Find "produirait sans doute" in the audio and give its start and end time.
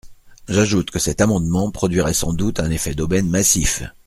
1.69-2.59